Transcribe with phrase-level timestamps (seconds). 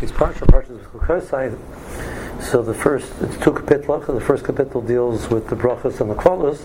[0.00, 2.42] week's parsha, parsha Kosai.
[2.42, 4.06] So the first, it's two kapitla.
[4.06, 6.58] The first kapitel deals with the brachas and the kvalas.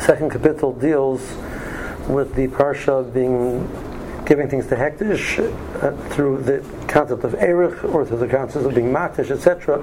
[0.00, 1.20] Second kapitel deals
[2.08, 3.68] with the parsha being
[4.24, 5.38] giving things to hektish
[5.82, 9.82] uh, through the concept of erich or through the concept of being matish, etc.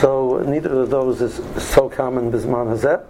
[0.00, 3.04] So neither of those is so common bisman hazet.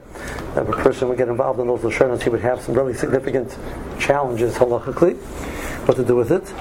[0.57, 3.57] If a person would get involved in those lashonos, he would have some really significant
[3.99, 5.17] challenges halachically.
[5.87, 6.53] What to do with it?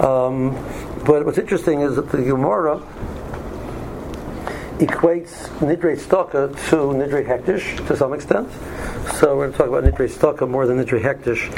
[0.00, 0.56] Um,
[1.04, 2.78] but what's interesting is that the Gemara
[4.78, 8.48] equates Nidre Staka to Nidre Hektish to some extent.
[9.14, 11.48] So we're going to talk about Nidre Staka more than Nidre Hektish.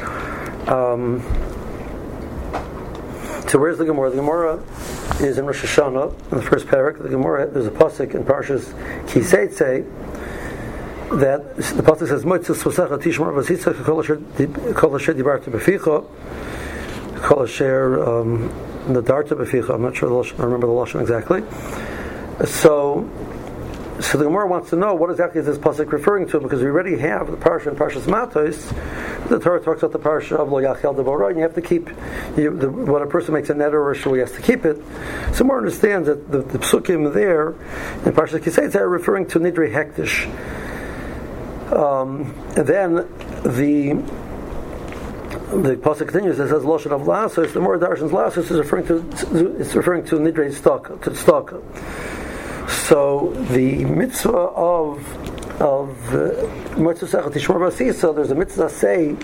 [0.69, 1.21] Um,
[3.49, 4.11] so where's the Gemara?
[4.11, 4.63] The Gemara
[5.21, 7.03] is in Rosh Hashanah, in the first parak.
[7.03, 8.73] The Gemara, there's a pasuk in Parshas
[9.07, 9.85] Kiseitze
[11.21, 16.05] that the pasuk says, "Moitzes sosecha tishmar v'sitza kol asher dibartu beficha
[17.23, 18.51] kol asher um,
[18.89, 19.75] the darta beficha.
[19.75, 21.43] I'm not sure the lashon, I remember the lashon exactly.
[22.47, 23.09] So,
[24.01, 26.67] so the Gemara wants to know what exactly is this pasuk referring to because we
[26.67, 28.73] already have the parsha in Parshas Matos.
[29.29, 31.89] The Torah talks about the parsha of Lo Yachel Deborah, and you have to keep
[32.37, 34.83] you, the, when a person makes a net or a he has to keep it.
[35.33, 39.73] So more understands that the, the psukim there in Parshas Kisei are referring to Nidre
[39.73, 40.29] Hektish.
[41.73, 43.09] Um, then
[43.43, 44.24] the
[45.51, 46.39] the pasuk continues.
[46.39, 47.53] It says lashon of lasos.
[47.53, 51.55] The more darshan's lasos is referring to it's referring to nidre stock to stock.
[52.69, 55.07] So the mitzvah of
[55.61, 59.17] of uh, mitzvah tishmor There's a mitzvah say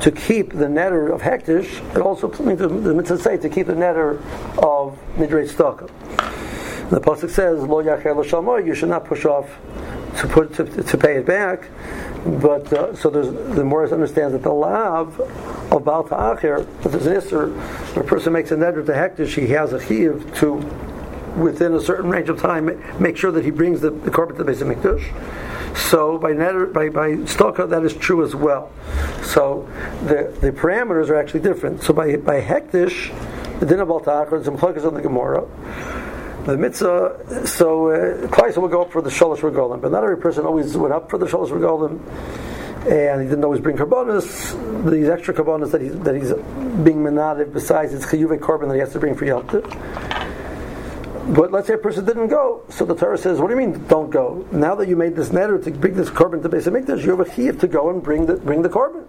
[0.00, 1.96] to keep the netter of hektish.
[1.96, 4.18] It also means the mitzvah say to keep the netter
[4.58, 5.90] of nidre stock.
[6.90, 9.48] The pasuk says lo yacher You should not push off
[10.18, 11.68] to put to, to pay it back.
[12.24, 17.06] But uh, so there's the Morris understands that the lav of Baal Ta'achir, if there's
[17.06, 17.54] an
[17.94, 20.54] when a person makes a neder to hektish, he has a chiv to
[21.36, 22.66] within a certain range of time
[23.00, 25.06] make sure that he brings the, the to the base of mikdash.
[25.76, 28.72] So by neder, by by stalka, that is true as well.
[29.22, 29.68] So
[30.04, 31.82] the the parameters are actually different.
[31.82, 33.14] So by by hektish,
[33.60, 35.46] the din of Baal Ta'achir, focus on the Gemara
[36.52, 40.46] the mitzvah, so uh, will go up for the shalosh regalim, but not every person
[40.46, 42.00] always went up for the shalosh regalim,
[42.90, 44.90] and he didn't always bring karbonis.
[44.90, 46.32] These extra karbonis that he's that he's
[46.82, 49.64] being menadiv besides his chiyuve korban that he has to bring for yaltiv.
[51.34, 53.86] But let's say a person didn't go, so the Torah says, "What do you mean,
[53.86, 54.46] don't go?
[54.50, 57.20] Now that you made this netter to bring this korban to Beis Hamikdash, you have
[57.20, 59.04] a chiyuv to go and bring the bring the korban."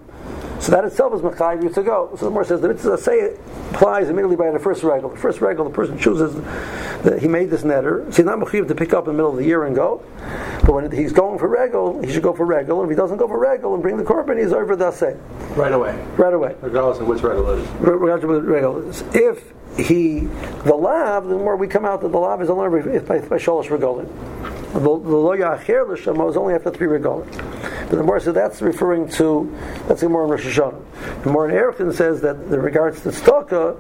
[0.70, 2.12] So that itself is mechayiv you to go.
[2.16, 3.40] So the more says the mitzvah say it
[3.72, 5.10] applies immediately by the first regal.
[5.10, 6.36] The first regal, the person chooses
[7.02, 8.06] that he made this netter.
[8.12, 10.04] So he's not mechayiv to pick up in the middle of the year and go.
[10.62, 12.84] But when he's going for regal, he should go for regal.
[12.84, 15.18] And if he doesn't go for regal and bring the korban, he's over the say.
[15.56, 16.00] Right away.
[16.18, 16.56] Right away.
[16.62, 17.70] Regardless of which regal it is.
[17.80, 19.02] Regardless of regal is.
[19.16, 20.20] If he
[20.66, 23.38] the lav, the more we come out that the lav is only if by, by
[23.38, 24.08] shalosh regalim.
[24.74, 27.26] The lo yacher l'shama is only after three regalim.
[27.90, 29.52] But the more so that's referring to
[29.88, 31.24] that's the more in Rosh Hashanah.
[31.24, 33.76] The more in Erechim says that in regards to staka,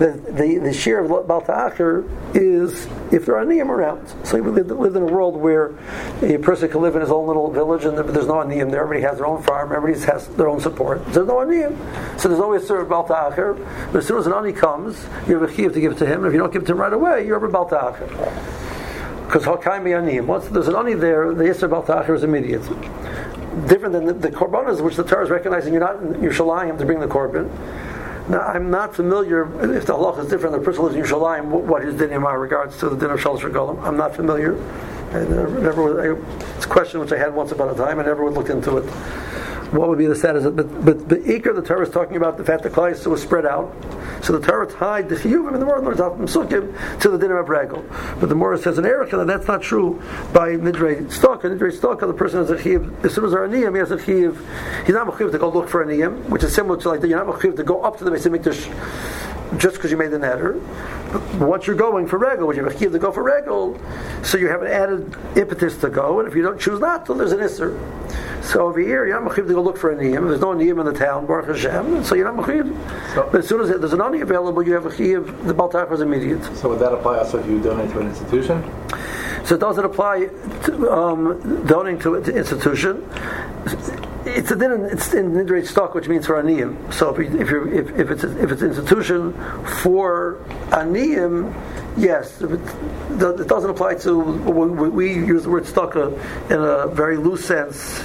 [0.00, 2.04] the the, the shear of Baal Ta'achir
[2.34, 4.08] is if there are aniyim around.
[4.24, 5.76] So we live, live, in a world where
[6.22, 8.82] a person can live in his own little village and there's no aniyim there.
[8.82, 9.72] Everybody has their own farm.
[9.72, 11.04] Everybody has their own support.
[11.12, 11.76] There's no aniyim.
[12.18, 13.06] So there's always sort of Baal.
[13.06, 16.06] But as soon as an ani comes, you have a chiv to give it to
[16.06, 16.24] him.
[16.24, 18.59] And if you don't give it to him right away, you're over Baal Ta'achir.
[19.30, 20.26] Because Hakayim Aniyim.
[20.26, 22.62] Once there's an ani there, the Yisr Baal Ta'achir is immediate
[23.66, 26.84] different than the, the korbanos, which the Torah is recognizing you're not in Yerushalayim to
[26.84, 27.48] bring the korban.
[28.28, 29.44] Now, I'm not familiar
[29.76, 30.56] if the halach is different.
[30.56, 31.44] The person lives in Yerushalayim.
[31.44, 33.82] What is din in regards to the din of shalosh regalim?
[33.84, 34.60] I'm not familiar.
[35.10, 36.20] I never, I,
[36.56, 37.98] it's a question which I had once upon a time.
[37.98, 38.84] I never would look into it
[39.72, 42.36] what would be the status of but but the Iker the Torah is talking about
[42.36, 43.74] the fact that Klai was spread out.
[44.22, 46.00] So the Torah tied the Chiyuvim and the word Lord's
[46.32, 47.84] Sukim to the dinner of Regal.
[48.18, 51.42] But the Morris says in Erica that that's not true by Nidre Stalka.
[51.42, 53.96] Nidre Stalka, the person has a Chiyuv, as soon as they're Aniyim, he has a
[53.96, 54.84] Chiyuv.
[54.86, 57.34] He's not Mechiv to go look for Aniyim, which is similar to like you're not
[57.34, 59.19] Mechiv to go up to the Beis Mikdash
[59.56, 60.60] just because you made the netter.
[61.38, 63.80] Once you're going for regal, when you have a to go for regal,
[64.22, 67.14] so you have an added impetus to go, and if you don't choose not to,
[67.14, 67.78] there's an isser.
[68.44, 70.28] So over here, you're not to go look for a niyim.
[70.28, 73.14] There's no niyim in the town, Baruch Hashem, so you're not mechiv.
[73.14, 75.46] So, but as soon as there's an ani available, you have a chiyuv.
[75.46, 76.42] The baltach is immediate.
[76.56, 78.62] So would that apply also if you donate to an institution?
[79.44, 80.26] So does it apply
[80.64, 83.08] to um, donating to an institution?
[84.26, 84.84] It's a din.
[84.84, 86.92] It's in nidrei stock, which means for aniyim.
[86.92, 89.32] So if, you, if you're if, if it's if it's institution
[89.82, 91.54] for aniyim,
[91.96, 94.18] yes, it, it doesn't apply to.
[94.18, 98.04] We, we use the word stock in a very loose sense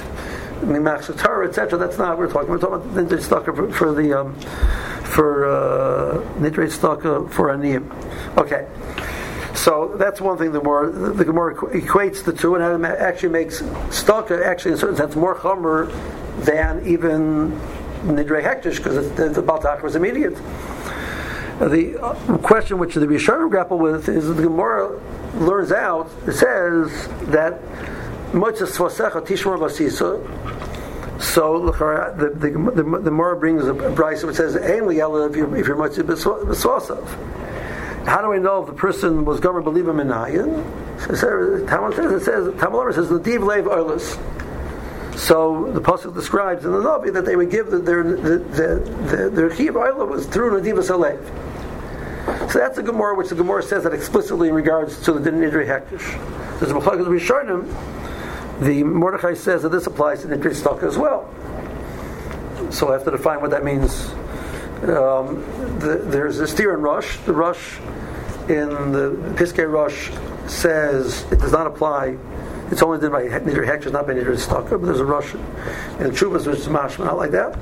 [0.60, 1.78] Mimach Torah, etc.
[1.78, 2.50] That's not what we're talking.
[2.50, 4.34] We're talking about stucker for, for the um,
[5.04, 7.90] for uh, nidre staka for aniyim.
[8.38, 8.66] Okay.
[9.66, 10.52] So that's one thing.
[10.52, 14.94] The more the Gemara equates the two, and actually makes staka actually in a certain
[14.94, 15.90] sense more chomer
[16.44, 17.50] than even
[18.04, 20.36] nidre hektish because the, the baltach was immediate.
[21.58, 25.02] The uh, question which the Rishonim grapple with is the Gemara
[25.34, 26.12] learns out.
[26.28, 27.60] It says that
[28.30, 30.22] moitzas svasecha tishmor vasisa.
[31.20, 35.66] So the the the, the, Gemara brings a brisa which says ainly if you're if
[35.66, 37.45] you're b'svasav.
[38.06, 40.62] How do we know if the person was going to believe in Nayan?
[41.68, 43.08] Talmud says it says Talmud says.
[45.16, 48.78] So the pasuk describes in the Navi that they would give the, their the the
[49.16, 51.20] the, their chiv was through Nadivas Alev.
[52.50, 55.40] So that's the Gemara, which the Gemara says that explicitly in regards to the Din
[55.40, 56.58] Nidri Hektish.
[56.60, 57.66] There's a Machlokas Rishonim.
[58.60, 61.28] The Mordechai says that this applies to Nidri Stock as well.
[62.70, 64.12] So I have to define what that means.
[64.82, 65.42] Um,
[65.78, 67.16] the, there's a steer in Rosh.
[67.18, 67.78] The Rosh
[68.48, 70.10] in the Piskei Rosh
[70.50, 72.16] says it does not apply.
[72.70, 74.68] It's only done by Nidri Hektish, not by Nidri Stock.
[74.70, 77.56] But there's a Rosh in Chuvas which is mashma, not like that.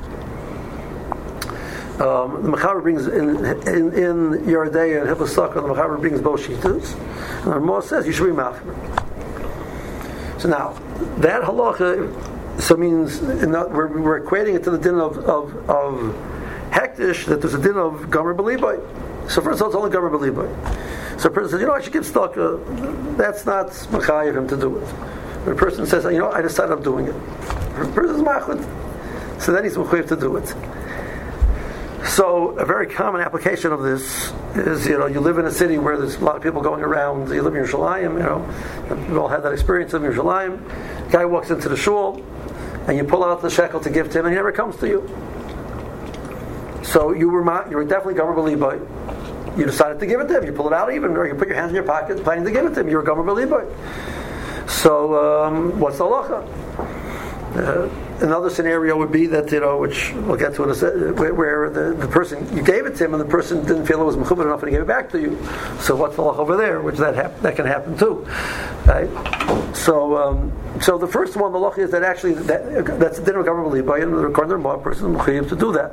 [2.01, 6.95] Um, the Mechaber brings in in, in Yeridea and Hipposaka, the Mechaber brings both shitas.
[7.45, 8.65] And the Ramah says you should be mafir.
[10.41, 10.73] So now,
[11.19, 16.34] that halacha so means we're, we're, equating it to the din of, of, of
[16.75, 18.81] hektish, that there's a din of gomer belibai.
[19.31, 21.21] So first of all, it's only gomer belibai.
[21.21, 22.37] So a person says, you know, I should give stock.
[22.37, 22.57] Uh,
[23.17, 24.95] that's not of him to do it.
[25.45, 27.13] But a person says, you know, I decided I'm doing it.
[27.13, 28.61] The person's machud.
[29.41, 30.49] So then he's mechayiv to do it.
[32.07, 35.79] So a very common application of this is, you know, you live in a city
[35.79, 37.31] where there's a lot of people going around.
[37.33, 41.11] You live in Yerushalayim, you know, we've all had that experience of Yerushalayim.
[41.11, 42.23] Guy walks into the shul,
[42.87, 44.89] and you pull out the shekel to give to him, and he never comes to
[44.89, 45.01] you.
[46.95, 50.45] So you were you were definitely gomer but You decided to give it to him.
[50.45, 52.53] You pull it out even, or you put your hands in your pocket planning to
[52.53, 52.89] give it to him.
[52.89, 53.67] You were gomer believai.
[54.71, 56.47] So um, what's the halacha?
[57.57, 57.89] Uh,
[58.25, 61.69] another scenario would be that you know, which we'll get to in a se- where
[61.69, 64.17] the, the person you gave it to him and the person didn't feel it was
[64.17, 65.37] mechubed enough and he gave it back to you.
[65.81, 66.81] So what's the law over there?
[66.81, 68.25] Which that hap- that can happen too,
[68.87, 69.11] right?
[69.75, 73.43] So um, so the first one, the law is that actually that, that's the dinner
[73.43, 75.93] government by and the corner of person to do that.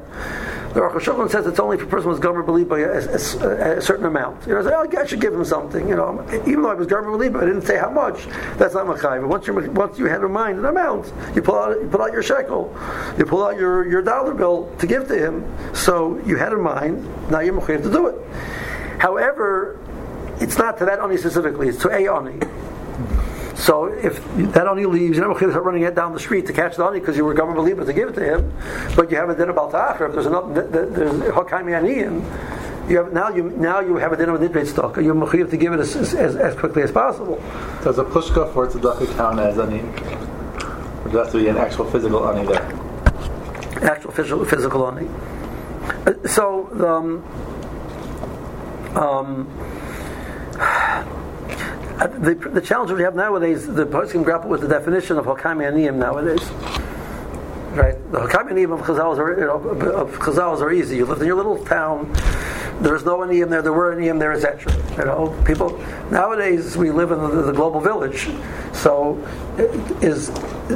[0.74, 3.78] The Aruch HaShulchan says it's only if a person was gomer believed by a, a,
[3.78, 4.48] a, certain amount.
[4.48, 5.86] You know, say, oh, I should give him something.
[5.90, 8.26] You know, even though I was gomer believed, I didn't say how much.
[8.58, 9.20] That's not machay.
[9.20, 12.02] But once you once you had in mind an amount, you pull out you pull
[12.02, 12.74] out your shekel,
[13.18, 15.44] you pull out your, your dollar bill to give to him.
[15.76, 17.06] So you had in mind.
[17.30, 18.16] Now you're mechayiv to do it.
[18.98, 19.78] However,
[20.40, 21.68] it's not to that oni specifically.
[21.68, 22.40] It's to a oni.
[23.62, 26.84] So if that only leaves, you know, running it down the street to catch the
[26.84, 28.54] honey because you were government believer to give it to him,
[28.96, 30.08] but you haven't done about ta'achar.
[30.08, 32.90] If there's enough, there's hakaimi aniyim.
[32.90, 34.98] You have now you now you have a dinner with nidbeit stock.
[34.98, 37.36] You're mechayiv to give it as, as, as, quickly as possible.
[37.84, 39.82] Does a pushka for tzedakah count as ani?
[39.82, 42.64] Or does have to be an actual physical ani there?
[43.84, 45.08] Actual physical physical ani.
[46.08, 47.24] Uh, so um,
[48.98, 49.48] um,
[52.22, 55.96] the, the challenge we have nowadays, the person grapple with the definition of Hakami Aniyim
[55.96, 56.48] nowadays.
[57.72, 57.96] Right?
[58.12, 59.58] The Hakami Aniyim of Chazal are, you know,
[59.92, 60.98] of Chazal are easy.
[60.98, 62.14] You live in your little town,
[62.80, 64.72] there's no Aniyim there, there were Aniyim there, etc.
[64.98, 65.80] You know, people,
[66.12, 68.30] nowadays we live in the, the global village.
[68.74, 69.18] So,
[69.58, 70.30] uh, is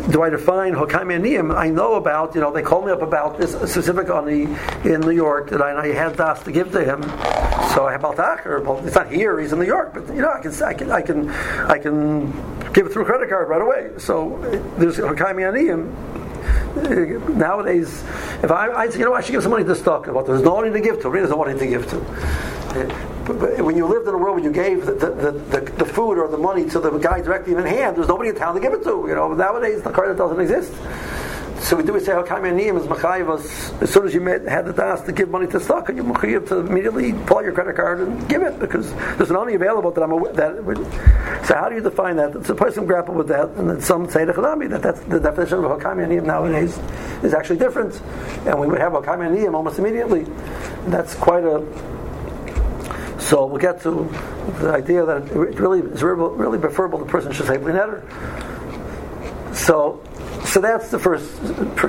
[0.09, 1.55] do I define Hokami Aniyim?
[1.55, 4.43] I know about, you know, they called me up about this specific Ani
[4.83, 7.01] in New York that I, I had Das to give to him.
[7.75, 8.63] So I have Baltacher.
[8.63, 9.93] Well, it's not here; he's in New York.
[9.93, 13.05] But you know, I can, I can, I can, I can give it through a
[13.05, 13.91] credit card right away.
[13.97, 14.39] So
[14.77, 16.15] there's Hokami Aniyim
[17.35, 18.03] nowadays,
[18.43, 20.55] if I, I you know, I should give some money to stock, but there's no
[20.55, 21.09] money to give to.
[21.09, 21.99] Really, there's no money to give to.
[23.25, 25.85] But, but when you lived in a world where you gave the, the, the, the,
[25.85, 28.59] food or the money to the guy directly in hand, there's nobody in town to
[28.59, 29.05] give it to.
[29.07, 30.73] You know, nowadays the card doesn't exist.
[31.59, 34.65] So we do we say Hakam Yaniyim is Machayiv as soon as you met, had
[34.65, 37.75] the task to give money to stock, and you're Machayiv to immediately pull your credit
[37.75, 41.45] card and give it because there's an only available that I'm aware, that.
[41.47, 42.35] So how do you define that?
[42.35, 45.59] A person grapple with that, and then some say the Chadami that that's the definition
[45.59, 46.79] of Hakam Yaniyim nowadays
[47.23, 47.99] is actually different,
[48.45, 50.25] and we would have Hakam Yaniyim almost immediately.
[50.87, 51.65] That's quite a
[53.25, 54.07] so we'll get to
[54.59, 58.03] the idea that it really is really preferable the person should say blinetter.
[59.55, 60.03] So
[60.55, 61.29] so that's the first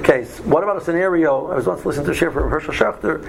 [0.02, 0.40] case.
[0.40, 1.52] What about a scenario?
[1.52, 3.24] I was once listening to a from Hershel Schachter,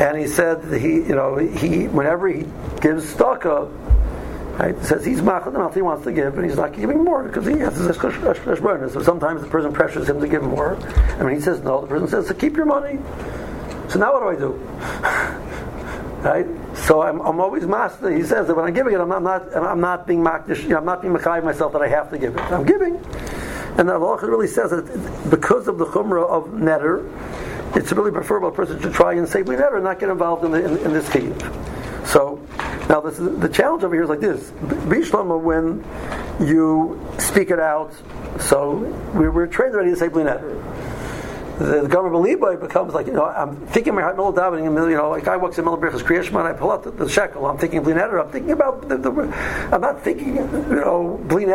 [0.00, 2.46] and he said that he, you know, he whenever he
[2.80, 3.68] gives staka,
[4.58, 7.24] right, he says he's machal the he wants to give, and he's not giving more
[7.24, 11.34] because he has this So sometimes the person pressures him to give more, and when
[11.34, 12.98] he says no, the person says to keep your money.
[13.90, 14.52] So now what do I do?
[16.22, 16.46] right?
[16.74, 18.10] So I'm, I'm always master.
[18.10, 20.62] He says that when I'm giving it, I'm not, I'm not, I'm not being makdish,
[20.62, 22.40] you know, I'm not being myself that I have to give it.
[22.50, 22.98] I'm giving.
[23.80, 27.10] And the Allah really says that because of the chumrah of netter,
[27.74, 30.50] it's really preferable a person to try and safely netter and not get involved in,
[30.50, 32.06] the, in, in this chiyuv.
[32.06, 32.46] So
[32.90, 35.82] now this is, the challenge over here is like this: Bishlama, when
[36.46, 37.94] you speak it out,
[38.38, 38.72] so
[39.14, 40.69] we, we're trained already to say netter
[41.60, 44.96] the, the government Levi becomes like, you know, I'm thinking my heart, middle davening, you
[44.96, 47.58] know, like I walks in middle brachas kriyashman, I pull out the, the, shekel, I'm
[47.58, 49.10] thinking blin I'm thinking about the, the,
[49.70, 51.48] I'm not thinking, you know, blin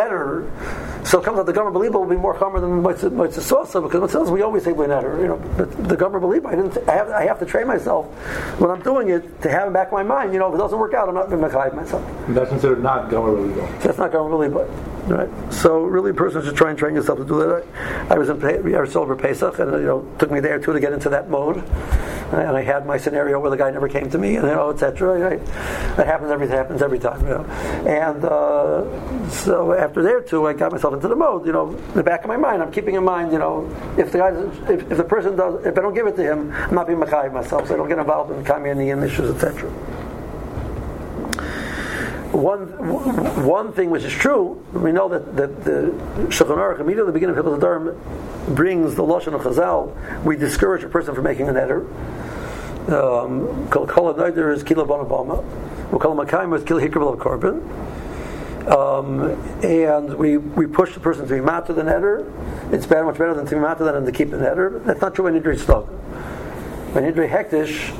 [1.05, 4.01] So it comes out the government believer will be more common than mitzvah sosa because
[4.01, 7.09] mitzvah we always say blin you know, but the government believer, I didn't, I have,
[7.09, 8.05] I have to train myself
[8.59, 10.57] when I'm doing it to have in back of my mind, you know, if it
[10.57, 12.03] doesn't work out, I'm not going to hide myself.
[12.29, 13.79] That's considered not government believer.
[13.79, 14.94] That's not government believer.
[15.07, 15.29] Right.
[15.53, 17.63] So really, a person should try and train yourself to do that.
[18.09, 20.79] I, I was in was over Pesach, and you know, took me there too to
[20.79, 21.57] get into that mode.
[22.31, 24.71] And I had my scenario where the guy never came to me, and you know,
[24.71, 25.19] etc.
[25.19, 25.45] Right?
[25.95, 27.43] That happens every happens every time, you know.
[27.85, 31.45] And uh, so after there too, I got myself into the mode.
[31.45, 33.69] You know, in the back of my mind, I'm keeping in mind, you know,
[33.99, 34.29] if the guy,
[34.73, 36.99] if, if the person does, if I don't give it to him, I'm not being
[36.99, 39.71] machayiv myself, so I don't get involved in kamyan issues, etc
[42.35, 42.67] one
[43.45, 45.93] one thing which is true, we know that, that the
[46.27, 50.23] Shulchan Aruch immediately at the beginning of Hilchos Dharm brings the lashon of Chazal.
[50.23, 51.85] We discourage a person from making an neder.
[52.87, 55.43] Um, kol kol neder is kila bonabama.
[55.91, 57.61] We call makayim is kila hikra korban.
[58.65, 59.21] Um,
[59.63, 62.25] and we, we push the person to be mat to the netter.
[62.73, 64.83] It's better, much better than to be mat to than to keep the netter.
[64.83, 65.85] That's not true when Nidri stock.
[65.85, 67.93] When Nidri hektish,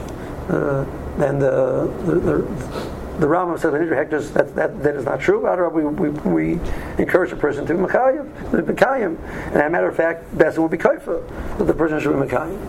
[0.50, 0.86] uh,
[1.20, 5.40] then the, the, the the Rambam says when hectares that, that that is not true.
[5.70, 6.60] We, we, we
[6.98, 9.18] encourage a person to be mekayim, to be mekayim,
[9.48, 12.28] and as a matter of fact, Besson would be kaifa that the person should be
[12.28, 12.60] mekayim.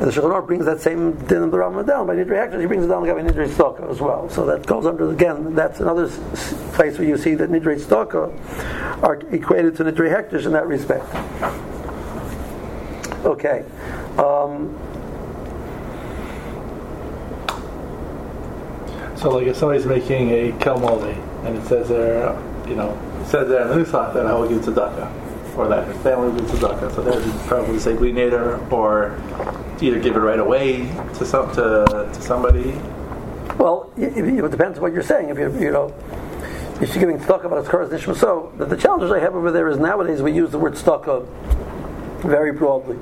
[0.00, 2.60] And the Shulchan brings that same din of the Rambam down by nidri hectares.
[2.60, 4.28] He brings it down by nidri staka as well.
[4.28, 5.54] So that goes under again.
[5.54, 6.08] That's another
[6.74, 8.32] place where you see that nidri staka
[9.02, 11.04] are equated to nidri hectares in that respect.
[13.24, 13.64] Okay.
[14.18, 14.76] Um,
[19.24, 21.16] So, like, if somebody's making a kelmoli
[21.46, 22.38] and it says there,
[22.68, 22.90] you know,
[23.22, 26.28] it says there in the nusach that I will give tzedakah, or that his family
[26.28, 29.18] will give tzedakah, so they would probably say nader, or
[29.80, 32.72] either give it right away to some to, to somebody.
[33.56, 35.30] Well, it, it depends what you're saying.
[35.30, 35.94] If you you know.
[36.82, 39.70] If you're giving tzedakah about current nishma, so the, the challenges I have over there
[39.70, 41.26] is nowadays we use the word tzedakah
[42.20, 42.98] very broadly.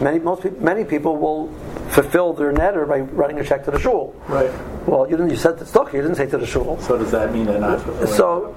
[0.00, 1.52] Many most people, many people will
[1.90, 4.14] fulfill their netter by writing a check to the shul.
[4.28, 4.50] Right.
[4.86, 5.30] Well, you didn't.
[5.30, 5.92] You said to stock.
[5.92, 6.80] You didn't say to the shul.
[6.80, 8.54] So does that mean they're not So,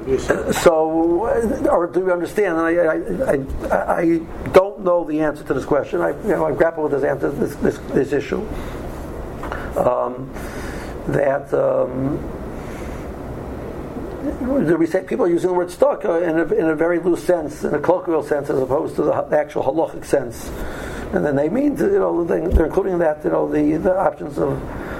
[0.53, 2.57] so, or do you understand?
[2.57, 4.17] And I, I, I, I,
[4.53, 5.99] don't know the answer to this question.
[5.99, 8.47] I, you know, I grapple with this answer, this, this, this issue.
[9.77, 10.31] Um,
[11.07, 11.53] that.
[11.53, 12.39] Um,
[14.23, 17.21] we say people are using the word stock uh, in, a, in a very loose
[17.21, 20.49] sense, in a colloquial sense, as opposed to the, the actual halachic sense
[21.13, 24.37] and then they mean to, you know they're including that you know the, the options
[24.39, 24.57] of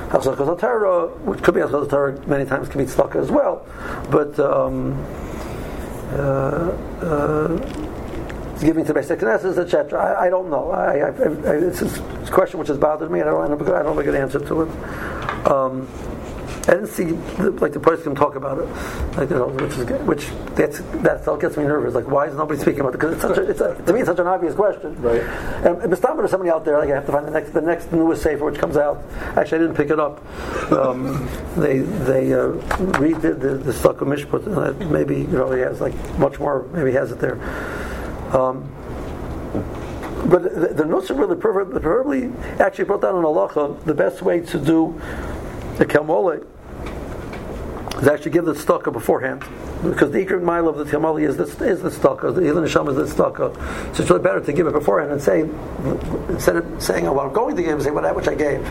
[0.10, 3.66] Hachzachas Torah, which could be Hachzachas Torah many times can be tzedakah as well,
[4.12, 4.94] but um,
[6.12, 6.70] uh,
[7.02, 7.58] uh,
[8.64, 10.00] giving to basic Knesset, etc.
[10.00, 10.72] I, I, don't know.
[10.72, 13.98] I, I, it's a question which has bothered me, and I don't, I don't have
[13.98, 15.48] a good answer to it.
[15.48, 15.88] Um,
[16.66, 18.66] I didn't see the, like the person can talk about it,
[19.18, 21.94] like you know, which is which that's that gets me nervous.
[21.94, 23.00] Like, why is nobody speaking about it?
[23.00, 25.02] Because it's such a, it's a, to me it's such an obvious question.
[25.02, 25.22] Right.
[25.22, 26.80] And, and there's somebody out there.
[26.80, 29.04] Like, I have to find the next the next newest sefer which comes out.
[29.36, 30.24] Actually, I didn't pick it up.
[30.72, 31.28] Um,
[31.58, 32.48] they they uh,
[32.98, 33.58] read the the,
[34.06, 34.48] Mishput.
[34.48, 36.64] Uh, maybe you know he has like much more.
[36.72, 37.42] Maybe he has it there.
[38.34, 38.70] Um,
[40.30, 44.58] but the, the Nusra really preferably actually brought down in halacha the best way to
[44.58, 45.00] do
[45.78, 46.46] the Kelmole
[48.04, 49.40] is actually give the stalker beforehand.
[49.82, 52.98] Because the Ikrit mile of the Timali is the, is the stalker, the Nisham is
[52.98, 53.54] the stalker.
[53.94, 55.42] So it's really better to give it beforehand and say,
[56.30, 58.66] instead of saying, oh, well, I'm going to give, say, well, that which I gave.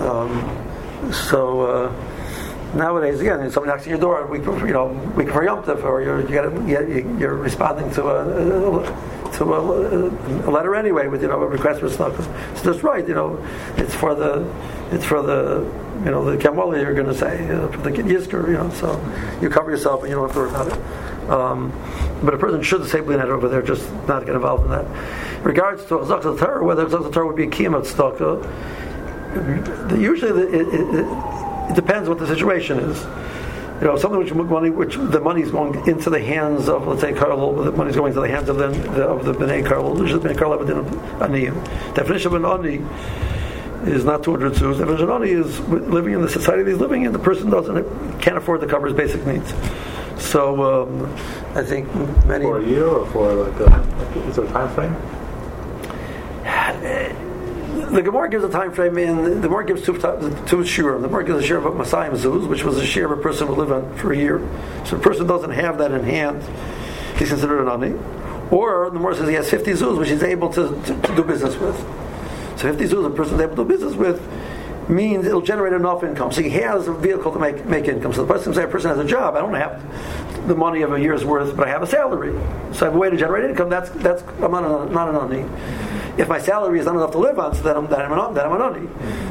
[0.00, 5.26] Um, so, uh, nowadays, again, if somebody knocks on your door, we, you know, we
[5.26, 11.06] for Yom Tov, or you're, you you're responding to a, to a, a, letter anyway
[11.06, 12.16] with you know a request for stuff.
[12.58, 13.06] So that's right.
[13.06, 13.46] You know,
[13.76, 14.44] it's for the
[14.92, 15.64] it's for the
[16.04, 19.00] you know, the Kamwali you're going to say, uh, the Yizker, you know, so
[19.40, 21.30] you cover yourself and you don't have to worry about it.
[21.30, 21.72] Um,
[22.24, 24.84] but a person should say Blinat over there, just not get involved in that.
[25.36, 28.40] In regards to Zak Torah, whether Zak Torah would be a Kiyam Staka,
[30.00, 33.00] usually the, it, it, it, depends what the situation is.
[33.80, 37.00] You know, something which money, which the money is going into the hands of, let's
[37.00, 39.64] say, Karl, the money is going into the hands of the, the of the Bnei
[39.64, 41.94] Karl, which is Bnei Karl Abedin.
[41.94, 42.84] Definition of an Ani
[43.88, 44.80] is not 200 zuz.
[44.80, 48.36] If an ani is living in the society he's living in, the person doesn't can't
[48.36, 49.52] afford to cover his basic needs.
[50.18, 51.12] So um,
[51.54, 51.92] I think
[52.26, 54.96] many for a year or for like a, is there a time frame?
[57.92, 59.98] the Gemara gives a time frame, and the Gemara gives two
[60.46, 60.98] two shir.
[60.98, 63.46] The Gemara gives a shir of Masayim Zuz, which was a shir of a person
[63.46, 64.40] who lived on for a year.
[64.86, 66.42] So the person doesn't have that in hand;
[67.18, 67.98] he's considered an ani.
[68.50, 71.24] Or the Gemara says he has 50 zuz, which he's able to, to, to do
[71.24, 72.01] business with.
[72.62, 74.22] So 50 zuz, a person is able to do business with,
[74.88, 76.30] means it'll generate enough income.
[76.30, 78.12] So he has a vehicle to make, make income.
[78.12, 79.34] So the person say a person has a job.
[79.34, 82.32] I don't have the money of a year's worth, but I have a salary.
[82.72, 83.68] So I have a way to generate income.
[83.68, 85.48] That's that's I'm not, a, not an ani.
[86.18, 88.34] If my salary is not enough to live on, so then I'm then I'm an,
[88.34, 88.86] then I'm an ani,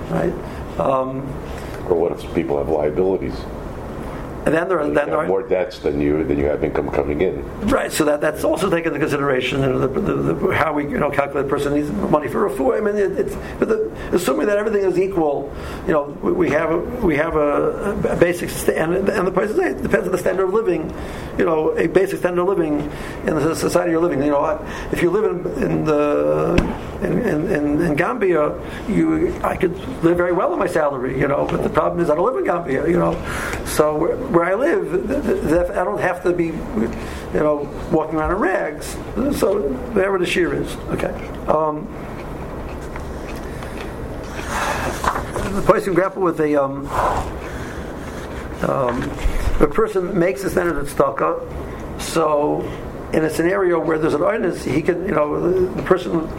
[0.10, 0.80] right?
[0.80, 1.22] Um,
[1.88, 3.36] or what if people have liabilities?
[4.46, 6.90] And then there are, then there are more debts than you than you have income
[6.90, 7.46] coming in.
[7.68, 7.92] Right.
[7.92, 9.62] So that, that's also taken into consideration.
[9.62, 12.48] You know, the, the, the, how we you know calculate the person needs money for
[12.48, 12.74] a food.
[12.74, 13.70] I mean, it, it's but
[14.14, 15.54] assuming that everything is equal.
[15.86, 19.52] You know, we, we have a, we have a, a basic standard, and the price
[19.52, 20.92] it depends on the standard of living.
[21.38, 22.80] You know, a basic standard of living
[23.28, 24.24] in the society you're living.
[24.24, 26.56] You know, if you live in, in the
[27.02, 31.20] in, in, in, Gambia, you I could live very well on my salary.
[31.20, 32.88] You know, but the problem is I don't live in Gambia.
[32.88, 33.14] You know,
[33.66, 35.12] so where I live,
[35.72, 36.92] I don't have to be, you
[37.34, 38.88] know, walking around in rags.
[39.38, 39.62] So
[39.94, 41.12] wherever the shear is, okay.
[41.48, 41.88] Um,
[45.56, 46.88] the person grapple with a um,
[48.70, 49.02] um,
[49.60, 52.02] a person makes a standard tzedakah.
[52.02, 52.62] So
[53.14, 56.30] in a scenario where there's an ordinance, he can, you know, the person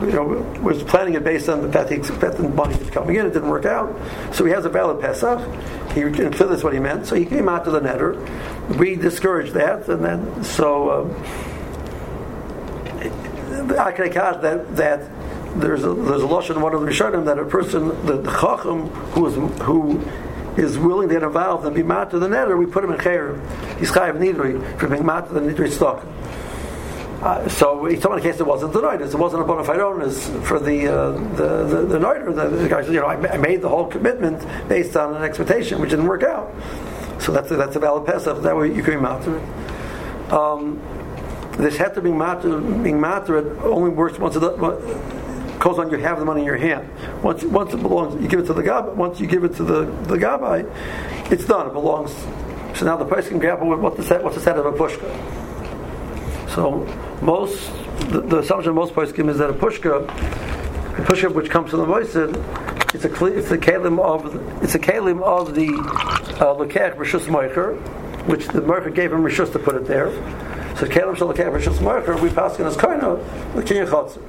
[0.00, 0.24] you know,
[0.62, 3.26] was planning it based on the fact he expected money coming in.
[3.26, 3.94] It didn't work out.
[4.34, 5.38] So he has a valid Pesach.
[5.96, 7.06] He understood that's what he meant.
[7.06, 8.16] So he came out to the netter.
[8.78, 11.14] We discouraged that, and then so um,
[13.78, 15.10] I can account that that
[15.58, 18.30] there's a there's a loss in one of the Rishonim that a person the, the
[18.30, 20.04] chacham who is who
[20.58, 23.00] is willing to get involved and be mat to the netter, we put him in
[23.00, 23.34] chair.
[23.78, 26.04] He's chayav nidri for being mat to the nidri stock.
[27.22, 29.80] Uh, so he told in case it wasn't the noidus, it wasn't a bona fide
[29.80, 32.06] onus for the uh, the the, the.
[32.26, 35.80] The, the guy you know, I, I, made the whole commitment based on an expectation
[35.80, 36.52] which didn't work out.
[37.20, 38.42] So that's a, that's a valid pesach.
[38.42, 39.40] That way you can be matter.
[40.30, 40.80] Um,
[41.56, 45.90] this had to be matter, being matter only works once it goes on.
[45.90, 46.88] You have the money in your hand.
[47.22, 48.94] Once once it belongs, you give it to the gabbai.
[48.94, 50.70] Once you give it to the the gabbai,
[51.32, 51.66] it's done.
[51.66, 52.14] It belongs.
[52.78, 54.72] So now the person can grapple with what the set, what's the set of a
[54.72, 55.10] pushka.
[56.54, 56.86] So
[57.26, 57.72] most
[58.10, 61.80] the, the assumption of most poskim is that a pushka, a pushka which comes from
[61.80, 65.68] the moisid, it's a it's a kalim of it's a kalim of the
[66.40, 66.54] uh,
[66.94, 67.76] rishus moicher,
[68.26, 70.10] which the moicher gave him rishus to put it there.
[70.76, 73.18] So kalim shel lekech rishus moicher, we pass in as koina
[73.54, 74.22] the kinyachotzer.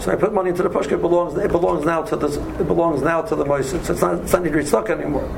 [0.00, 0.92] So I put money into the pushka.
[0.92, 1.36] It belongs.
[1.36, 2.28] It belongs now to the.
[2.60, 3.84] It belongs now to the moisid.
[3.84, 4.20] So it's not.
[4.20, 5.28] It's not stuck anymore.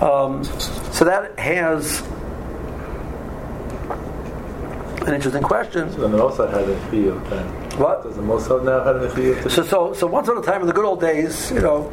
[0.00, 2.02] Um, so that has
[5.10, 5.92] an interesting question.
[5.92, 7.46] So the Mossad had a field then.
[7.78, 8.02] What?
[8.02, 9.50] Does the Mossad now have a field?
[9.50, 11.92] So, so, so once upon a time in the good old days, you know,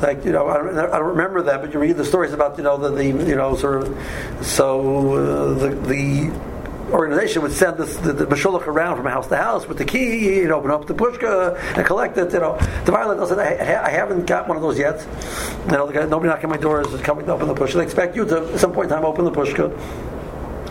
[0.00, 2.58] like you know, I don't, I don't remember that, but you read the stories about
[2.58, 6.56] you know the, the you know sort of so uh, the the
[6.92, 10.36] organization would send this, the, the Mashulach around from house to house with the key,
[10.36, 12.32] you know, open up the pushka and collect it.
[12.32, 15.04] You know, the violent said, I, I, haven't got one of those yet.
[15.66, 17.74] You know, the guy, nobody knocking my doors is coming to open the pushka.
[17.74, 19.76] They expect you to at some point in time open the pushka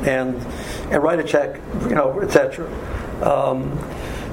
[0.05, 0.35] and
[0.91, 2.67] and write a check, you know, etc.
[3.23, 3.77] Um,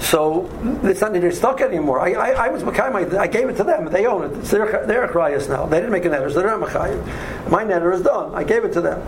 [0.03, 0.51] so
[0.83, 2.01] it's not needed stock anymore.
[2.01, 3.87] I, I, I was Makai, I gave it to them.
[3.87, 4.39] They own it.
[4.39, 5.67] It's their, their Achrayas now.
[5.67, 7.49] They didn't make a netter, so they're not Makai.
[7.49, 8.35] My netter is done.
[8.35, 9.01] I gave it to them.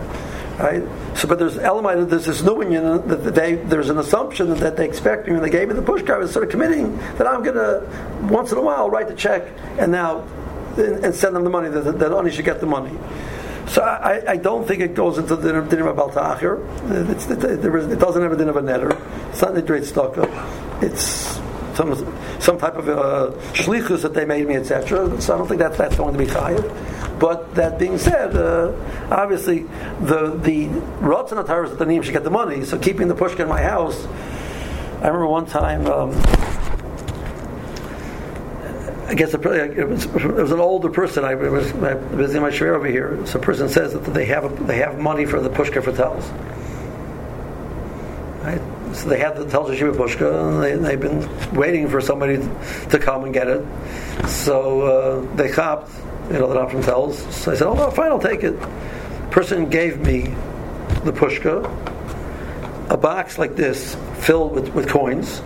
[0.57, 0.83] Right?
[1.17, 4.87] So, but there's element, there's this new union that they, there's an assumption that they
[4.87, 7.57] expect me when they gave me the push card, sort of committing that I'm going
[7.57, 9.45] to, once in a while, write the check
[9.77, 10.21] and now,
[10.77, 12.97] and, and send them the money, that, that only should get the money.
[13.67, 16.59] So I, I, don't think it goes into the dinner of Balta'achir.
[17.91, 19.29] It, doesn't have a dinner of a netter.
[19.31, 20.29] It's not a great stocker.
[20.83, 21.39] It's
[21.75, 21.93] some
[22.39, 25.19] some type of uh, shlichus that they made me, etc.
[25.21, 27.19] So I don't think that that's going to be chayiv.
[27.19, 28.71] But that being said, uh,
[29.09, 29.63] obviously
[30.01, 30.67] the the
[31.01, 32.65] rotzen ataras at the name should get the money.
[32.65, 34.05] So keeping the pushka in my house.
[35.01, 35.85] I remember one time.
[35.87, 36.11] Um,
[39.07, 41.23] I guess it was, it was an older person.
[41.23, 43.23] I was visiting my share over here.
[43.27, 45.91] So a person says that they have a, they have money for the pushka for
[45.91, 46.23] Telz.
[48.43, 48.95] Right?
[48.95, 52.37] So they have the Telz yeshiva pushka, and they, have been waiting for somebody
[52.89, 53.63] to come and get it.
[54.27, 55.91] So uh, they copped,
[56.31, 57.13] you know, the not from Telz.
[57.31, 58.59] So I said, "Oh, no, fine, I'll take it."
[59.29, 60.33] Person gave me
[61.03, 61.63] the pushka,
[62.89, 65.41] a box like this filled with, with coins,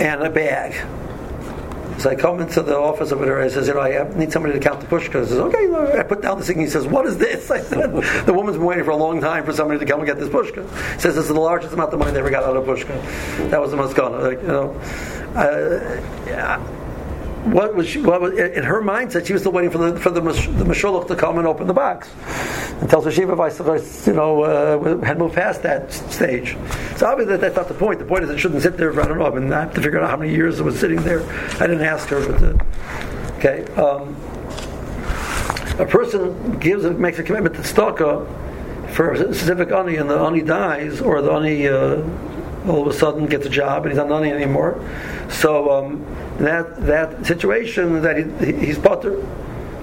[0.00, 0.74] and a bag
[1.98, 3.40] So I come into the office over there.
[3.40, 5.22] I says, you know, I need somebody to count the pushkas.
[5.22, 5.66] He says, okay.
[5.66, 6.60] look." I put down the thing.
[6.60, 7.50] He says, what is this?
[7.56, 7.92] I said,
[8.26, 10.28] the woman's been waiting for a long time for somebody to come and get this
[10.28, 10.62] pushka.
[10.94, 13.50] He says, this is the largest amount of money they ever got out of pushka.
[13.50, 14.22] That was the maskana.
[14.22, 14.74] Like, you know,
[15.34, 16.75] uh, yeah
[17.52, 19.26] what was she, what was in her mindset?
[19.26, 22.08] She was still waiting for the for the the to come and open the box.
[22.80, 26.56] And Telz Yeshiva, you know, uh, had moved past that stage.
[26.96, 27.98] So obviously that, that's not the point.
[27.98, 28.92] The point is it shouldn't sit there.
[29.00, 29.26] I don't know.
[29.26, 31.22] I mean, I have to figure out how many years it was sitting there.
[31.60, 33.64] I didn't ask her, but uh, okay.
[33.74, 34.14] Um,
[35.78, 38.26] a person gives makes a commitment to stalker
[38.92, 42.02] for a specific ani, and the ani dies, or the ani uh,
[42.68, 44.80] all of a sudden gets a job and he's not ani anymore.
[45.28, 45.70] So.
[45.70, 46.06] Um,
[46.38, 49.20] that that situation that he, he's potter.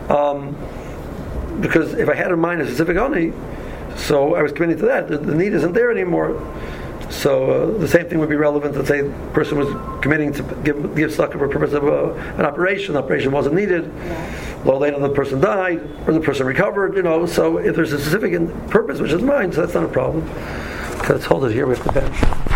[0.10, 0.56] Um,
[1.62, 3.32] because if I had in mind a specific oni,
[3.96, 5.08] so I was committing to that.
[5.08, 6.42] The, the need isn't there anymore.
[7.10, 8.74] So uh, the same thing would be relevant.
[8.74, 9.70] to say the person was
[10.02, 12.94] committing to give give succor for purpose of uh, an operation.
[12.94, 13.92] The operation wasn't needed.
[14.64, 16.96] Well, later the person died or the person recovered.
[16.96, 17.26] You know.
[17.26, 18.34] So if there's a specific
[18.70, 20.28] purpose which is mine, so that's not a problem.
[21.10, 21.68] Let's hold it here.
[21.68, 22.53] We have to bench.